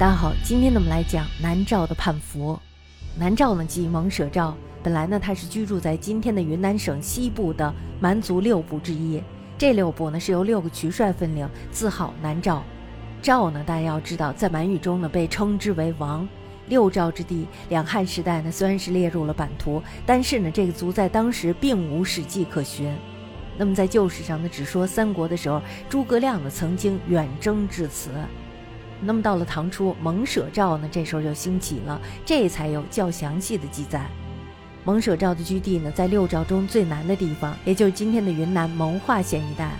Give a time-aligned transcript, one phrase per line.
[0.00, 2.58] 大家好，今天呢我们来讲南诏的叛服。
[3.18, 9.22] 南诏呢即蒙舍诏，本来呢他是居住在今天的云南省西部的蛮族六部之一。
[9.58, 12.62] 这六部呢是由六个渠帅分领，自号南诏。
[13.20, 16.26] 诏呢大家要知道，在满语中呢被称之为王。
[16.68, 22.90] 六诏之地，两汉时代呢虽然是列入了版图，但是呢这个族在当时并无史迹可循。
[23.58, 25.60] 那么在旧史上呢只说三国的时候，
[25.90, 28.08] 诸葛亮呢曾经远征至此。
[29.02, 34.06] 那么到了唐初，蒙舍诏呢，这时候就兴起了，这才有较详细的记载。
[34.84, 39.70] 蒙舍诏的居地呢，在六诏中最南的地方，也就是今天的云南蒙化县一带，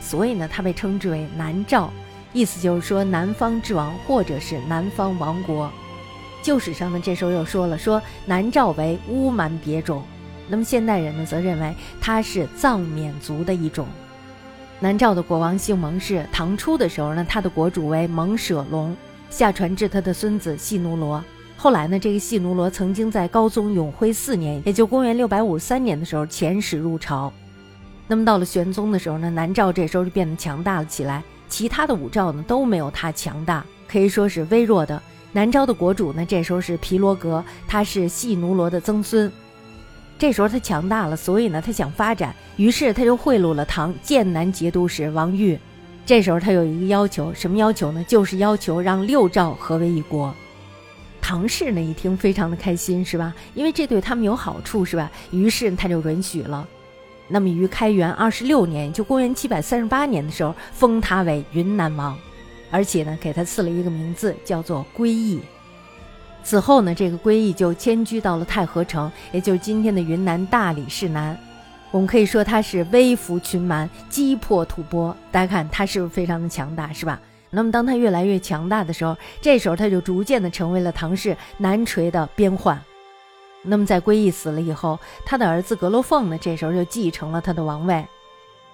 [0.00, 1.90] 所以呢，它被称之为南诏，
[2.32, 5.70] 意思就是说南方之王，或者是南方王国。
[6.42, 10.02] 旧史上呢，这时候又说了，说南诏为乌蛮别种，
[10.48, 13.86] 那么现代人呢，则认为它是藏缅族的一种。
[14.82, 18.96] 南诏的国王姓蒙氏，唐初的时候呢，他的国主为蒙舍龙，
[19.28, 21.22] 下传至他的孙子细奴罗。
[21.54, 27.30] 后来呢，这个细奴罗曾经在高宗永徽四年，也就公元六百五十三年的时候遣使入朝。
[28.08, 35.00] 那么到了玄宗的时候呢，南诏这时候就变得强大了起来，其他的五诏呢都没有他强大，可以说是微弱的。
[35.32, 39.30] 南诏的国主呢，这时候是皮罗格，他是细奴罗的曾孙。
[40.20, 45.58] 这时候他强大了，所以呢，他想发展，于是他就贿赂了唐剑南节度使王玉。
[46.04, 48.04] 这时候他有一个要求，什么要求呢？
[48.04, 50.34] 就是要求让六诏合为一国。
[51.22, 53.34] 唐氏呢一听非常的开心，是吧？
[53.54, 55.10] 因为这对他们有好处，是吧？
[55.30, 56.68] 于是他就允许了。
[57.26, 62.14] 那么于开元二十六年，就公元七百三十八年的时候，封他为云南王，
[62.70, 65.40] 而且呢，给他赐了一个名字，叫做归义。
[66.42, 71.38] 此后呢，这个归义就迁居到了太和城，也就是今天的云南大理市南。
[71.90, 75.14] 我们可以说他是微服群蛮，击破吐蕃。
[75.30, 77.20] 大家看他是不是非常的强大，是吧？
[77.50, 82.80] 那么当他越来越强大的时候，这时候他就逐渐的成为了唐氏南陲的边患。
[83.62, 88.06] 那么在归义死了以后，他的儿子格罗凤呢，这时候就继承了他的王位。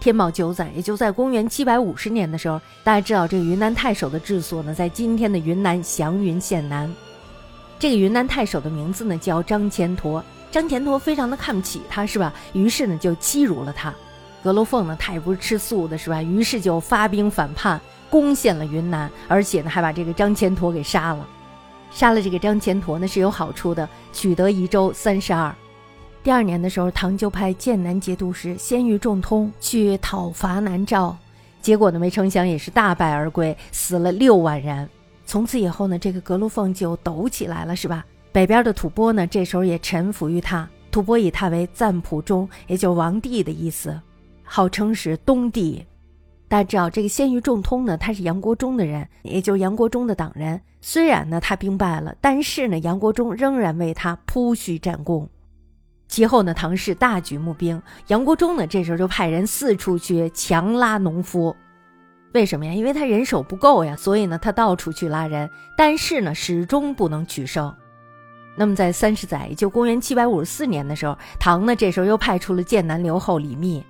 [0.00, 6.92] 天宝九载，也就在公元七百五十年的时候，大家知道这个云南太守的治所呢，在今天的云南祥云县南。
[7.84, 12.32] 这个云南太守的名字呢叫张虔陀，张虔陀非常的看不起他，是吧？
[12.54, 13.92] 于是呢就欺辱了他。
[14.42, 16.22] 格罗凤呢他也不是吃素的，是吧？
[16.22, 17.78] 于是就发兵反叛，
[18.08, 21.28] 攻陷了云南，而且呢还把这个张虔陀给杀了。
[21.90, 25.54] 杀了这个张虔陀呢是有好处的，取得宜州三十二。
[26.22, 31.14] 第二年的时候，唐就派剑南节度使鲜于仲通去讨伐南诏，
[31.60, 34.88] 结果呢没成想也是大败而归，死了六万人。
[35.26, 38.04] 从此以后呢，这个格鲁凤就抖起来了，是吧？
[38.30, 40.68] 北边的吐蕃呢，这时候也臣服于他。
[40.90, 44.00] 吐蕃以他为赞普中，也就王帝的意思，
[44.42, 45.84] 号称是东帝。
[46.46, 50.60] 大家知道，这个鲜于仲通呢，他是杨国忠的人，也就是杨国忠的党人。
[50.80, 55.28] 虽然呢他兵败了，但是呢杨国忠仍然为他铺叙战功。
[56.06, 61.56] 其后呢，唐氏大举募兵，杨国忠呢这时候就派人四处去强拉农夫。
[62.34, 62.72] 为什么呀？
[62.72, 67.72] 因为他人手不够呀，所以呢，他到处去拉人，但是呢，始终不能取胜。
[68.56, 73.84] 那么在三十载，就公元七百五十四年的时候，唐呢这时候又派出了剑南留后李密，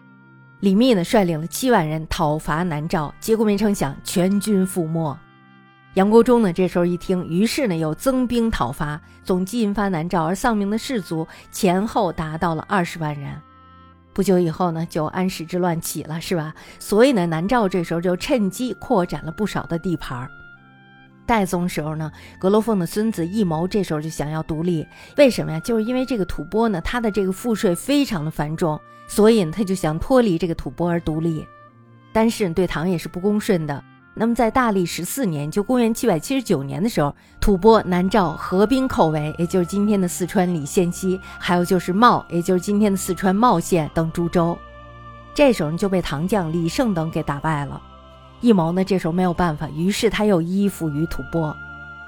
[0.60, 5.18] 李密呢率领了七万人讨伐南诏，结果没成想全军覆没。
[5.94, 13.40] 杨国忠呢这时候一听，于是呢又增兵讨伐，总计引发南诏而丧命的士卒前后达到了二十万人。
[14.14, 16.54] 不久以后呢，就安史之乱起了，是吧？
[16.78, 20.30] 所以呢，南诏这时候就趁机扩展了不少的地盘儿。
[21.26, 24.86] 代宗时候呢，格罗凤的孙子义谋这时候就想要独立，
[25.16, 25.58] 为什么呀？
[25.60, 31.44] 就是因为这个吐蕃呢，他的这个赋税非常的繁重，所以呢，他就想脱离这个吐蕃而独立。
[32.12, 33.82] 但是对唐也是不公顺的。
[34.16, 44.56] 那么在大历十四年，就公元七百七十九年的时候，吐蕃南诏合兵寇围，也就是今天的四川理县西，还有就是茂，也就是今天的四川茂县等诸州，
[45.34, 47.82] 这时候就被唐将李胜等给打败了。
[48.40, 51.52] 义谋呢，这时候没有办法，于是他又依附于吐蕃。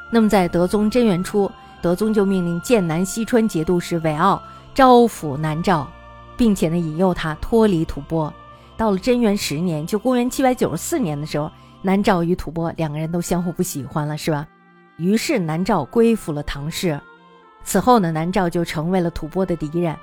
[0.08, 1.50] 那么在德宗贞元初，
[1.82, 4.40] 德宗就命令剑南西川节度使韦傲
[4.72, 5.84] 招抚南诏，
[6.36, 8.32] 并且呢引诱他脱离吐蕃。
[8.76, 11.50] 到了贞元十年，就公元七百九十四年的时候。
[11.82, 14.46] 南诏与吐蕃两个人都相互不喜欢了，是吧？
[14.96, 16.98] 于是南诏归附了唐氏。
[17.62, 19.96] 此后呢，南诏就成为了吐蕃的敌人。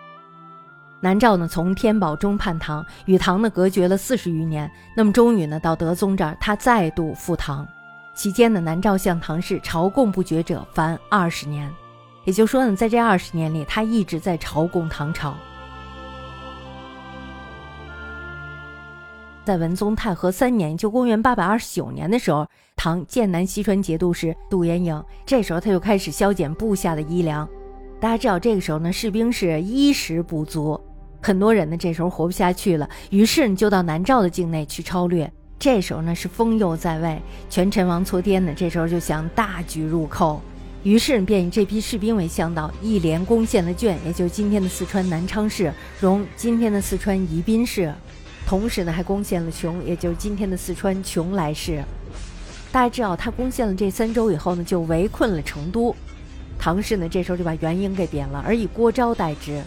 [1.00, 4.70] 南诏呢，从天宝中叛唐，与唐呢隔绝了四十余年。
[4.96, 7.68] 那么终于呢，到德宗这儿，他再度复唐。
[8.14, 11.70] 期间呢，南诏向唐氏朝贡不绝者凡二十年。
[12.24, 15.36] 也就是说呢，在这二十年里，他一直在朝贡唐朝。
[19.46, 22.48] 在文宗太和三年，就公元八百二十九年的时候，
[22.78, 27.48] 唐剑南西川节度使杜延颖，这时候他就开始削减部下的衣粮。
[28.00, 30.80] 大家知道，这个时候呢，士兵是衣食不足，
[31.22, 35.30] 很多人呢这时候活不下去了，于是呢就到南诏的境内去抄掠。
[35.60, 40.42] 这时候呢是封佑在位，权臣王错颠呢这时候就想大举入寇，
[40.84, 47.94] 于是便以这批士兵为向导，一连攻陷了卷，也就是今天的四川南昌市，融今天的四川宜宾市。
[48.54, 51.84] 同时呢，还攻陷了邛，也就是今天的四川邛崃市。
[52.72, 55.96] 大家知道，他攻陷了这三州以后呢，就围困了成都。
[56.60, 59.60] 唐氏呢，这时候就把元婴给贬了，而以郭昭代之。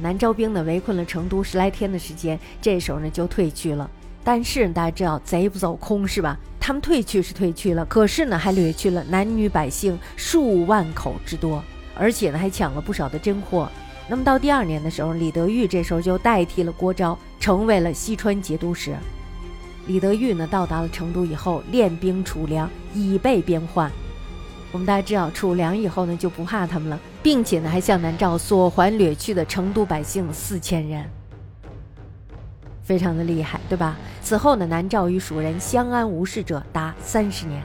[0.00, 3.88] 南诏兵呢，围困了成都十来天的时间，这时候呢就退去了。
[4.24, 6.36] 但是大家知道，贼不走空是吧？
[6.58, 11.62] 他们退去是退去了，可是呢，还掠去了男女百姓数万口之多，
[11.94, 13.70] 而且呢，还抢了不少的珍货。
[14.08, 18.96] 那么到第二年的时候，李德裕这时候就代替了郭昭，成为了西川节度使。
[19.86, 23.92] 李德裕呢，到达了成都以后，练兵储粮，以备边患。
[24.72, 31.04] 我们大家知道，储粮以后呢，就不怕他们了，并且呢，还向南诏索还掠去的成都百姓四千人，
[32.82, 33.98] 非常的厉害，对吧？
[34.22, 37.62] 此后呢，南诏与蜀人相安无事者达三十年。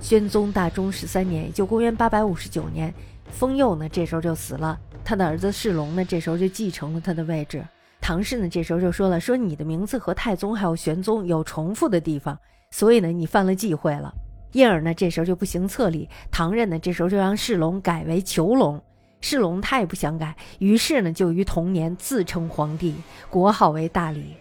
[0.00, 2.92] 宣宗大中十三年，也就公元八百五十九年，
[3.30, 4.76] 封佑呢，这时候就死了。
[5.04, 7.64] 他的儿子世龙呢，这时候就继承了他的位置。
[8.06, 12.38] 唐氏呢，这时候就说了：“说你的名字和太宗还有玄宗有重复的地方，
[12.70, 14.14] 所以呢，你犯了忌讳了。”
[14.54, 16.08] 因而呢，这时候就不行册立。
[16.30, 18.80] 唐任呢，这时候就让世龙改为囚龙。
[19.20, 22.94] 世龙他也不想改，于是呢，就于同年自称皇帝，
[23.28, 24.36] 国号为大理，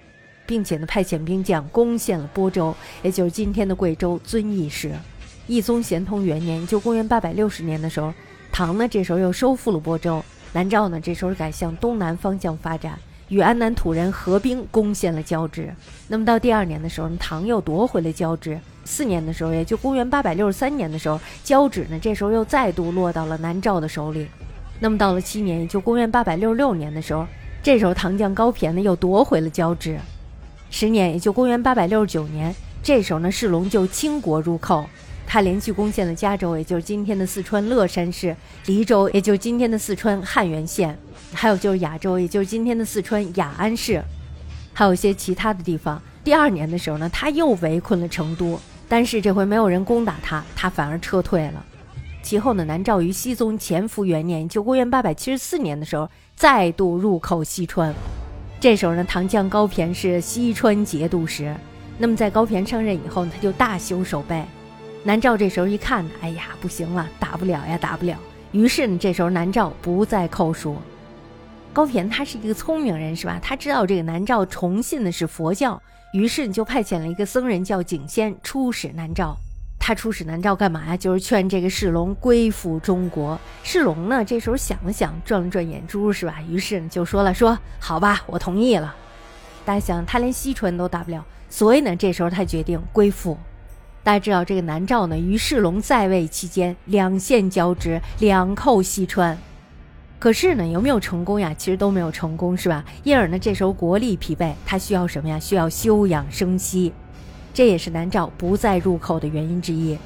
[0.46, 2.72] 并且呢，派遣兵将攻陷了播州，
[3.02, 4.92] 也就是今天的贵州遵义市。
[5.48, 8.14] 懿宗咸通元年，就公元八百六十年的时候，
[8.52, 10.24] 唐呢，这时候又收复了播州。
[10.54, 13.00] 南诏呢，这时候改向东南方向发展，
[13.30, 15.74] 与安南土人合兵攻陷了交趾。
[16.08, 18.60] 那么到第二年的时候，唐又夺回了交趾。
[18.84, 24.28] 四年的时候，也就公元八百六十三年的时候，交趾呢，这时候又再度落到了南诏的手里。
[24.80, 27.26] 那么到了七年，也就公元八百六十六年的时候，
[27.64, 29.98] 这时候唐将高骈呢又夺回了交趾。
[30.70, 34.86] 十年，也就公元八百六十九年，这时候呢，世龙就倾国入寇。
[35.28, 38.34] 他连续攻陷了嘉州，也就是今天的四川乐山市；
[38.66, 40.94] 黎州，也就是今天的四川汉源县；
[41.34, 44.02] 还有就是雅州，也就是今天的四川雅安市，
[44.74, 46.02] 还有一些其他的地方。
[46.24, 51.66] 第二年的时候呢，他又围困了成都，但是这回没有人攻打他，他反而撤退了。
[52.24, 57.94] 其后呢，南诏于熙宗乾伏元年，就公元八百七十四年的时候，再度入寇西川。
[58.60, 61.56] 这时候呢，唐将高骈是西川节度使。
[62.00, 64.44] 那么在高骈上任以后，他就大修守备。
[65.08, 68.18] 南诏这时候一看，哎呀，不行了，打不了呀，打不了。
[68.52, 70.76] 于是呢，这时候南诏不再扣书。
[71.72, 73.40] 高骈他是一个聪明人，是吧？
[73.40, 75.80] 他知道这个南诏崇信的是佛教，
[76.12, 79.38] 于是就派遣了一个僧人叫景仙出使南诏。
[79.78, 80.98] 他出使南诏干嘛呀？
[80.98, 83.40] 就是劝这个世龙归附中国。
[83.62, 86.42] 世龙呢，这时候想了想，转了转眼珠，是吧？
[86.50, 88.96] 于是就说了：“说好吧，我同意了。”
[89.64, 93.38] 大家想，他连西川都打不了，所以呢，这时候他决定归附。
[94.06, 99.36] 大家知道这个南诏呢，于世龙在位期间，两线交织，两寇西川。
[100.20, 101.52] 可是呢，有没有成功呀？
[101.58, 102.86] 其实都没有成功，是吧？
[103.04, 105.40] 因而呢，这时候国力疲惫，他需要什么呀？
[105.40, 106.94] 需要休养生息，
[107.52, 109.98] 这也是南诏不再入寇的原因之一。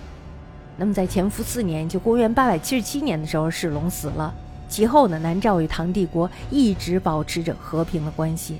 [0.77, 4.33] 那么在乾伏四年，就公元八百七十七年的时候，世龙死了。
[4.69, 8.59] 其后呢，南诏与唐帝国一直保持着和平的关系。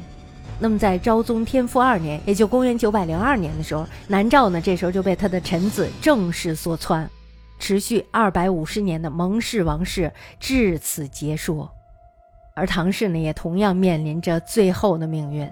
[0.62, 7.10] 那么，在昭宗天复二年，也就公元九百零二年的时候，南诏呢，这时候就被他的臣子郑氏所篡，
[7.60, 11.66] 持续二百五十年的蒙氏王室至此结束，
[12.56, 15.50] 而唐氏呢，也同样面临着最后的命运。